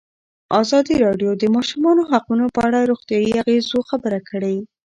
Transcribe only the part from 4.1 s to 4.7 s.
کړې.